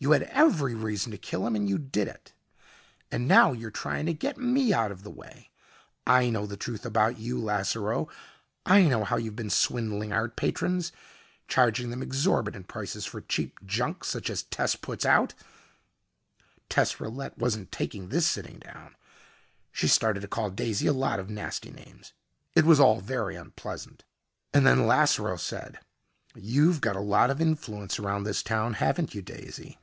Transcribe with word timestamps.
You 0.00 0.12
had 0.12 0.22
every 0.30 0.76
reason 0.76 1.10
to 1.10 1.18
kill 1.18 1.44
him, 1.44 1.56
and 1.56 1.68
you 1.68 1.76
did 1.76 2.06
it. 2.06 2.32
And 3.10 3.26
now 3.26 3.50
you're 3.50 3.72
trying 3.72 4.06
to 4.06 4.12
get 4.14 4.38
me 4.38 4.72
out 4.72 4.92
of 4.92 5.02
the 5.02 5.10
way. 5.10 5.50
I 6.06 6.30
know 6.30 6.46
the 6.46 6.56
truth 6.56 6.86
about 6.86 7.18
you, 7.18 7.36
Lasseroe. 7.36 8.08
I 8.64 8.82
know 8.84 9.02
how 9.02 9.16
you've 9.16 9.34
been 9.34 9.50
swindling 9.50 10.12
art 10.12 10.36
patrons, 10.36 10.92
charging 11.48 11.90
them 11.90 12.00
exorbitant 12.00 12.68
prices 12.68 13.06
for 13.06 13.20
cheap 13.22 13.58
junk 13.66 14.04
such 14.04 14.30
as 14.30 14.44
Tess 14.44 14.76
puts 14.76 15.04
out" 15.04 15.34
Tess 16.68 17.00
Rillette 17.00 17.36
wasn't 17.36 17.72
taking 17.72 18.08
this 18.08 18.24
sitting 18.24 18.60
down. 18.60 18.94
She 19.72 19.88
started 19.88 20.20
to 20.20 20.28
call 20.28 20.50
Daisy 20.50 20.86
a 20.86 20.92
lot 20.92 21.18
of 21.18 21.28
nasty 21.28 21.72
names. 21.72 22.12
It 22.54 22.64
was 22.64 22.78
all 22.78 23.00
very 23.00 23.34
unpleasant. 23.34 24.04
And 24.54 24.64
then 24.64 24.86
Lasseroe 24.86 25.40
said, 25.40 25.80
"You've 26.36 26.80
got 26.80 26.94
a 26.94 27.00
lot 27.00 27.30
of 27.30 27.40
influence 27.40 27.98
around 27.98 28.22
this 28.22 28.44
town, 28.44 28.74
haven't 28.74 29.12
you, 29.12 29.22
Daisy?" 29.22 29.76